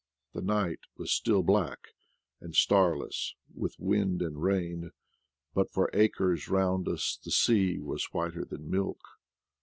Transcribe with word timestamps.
The 0.33 0.41
night 0.41 0.79
was 0.97 1.11
still 1.11 1.43
black 1.43 1.89
and 2.39 2.55
starless, 2.55 3.35
with 3.53 3.75
wind 3.79 4.23
and 4.23 4.41
rain, 4.41 4.93
but 5.53 5.71
for 5.71 5.91
acres 5.93 6.49
round 6.49 6.87
us 6.89 7.19
the 7.23 7.29
sea 7.29 7.77
was 7.77 8.05
whiter 8.11 8.43
than 8.43 8.67
milk. 8.67 8.97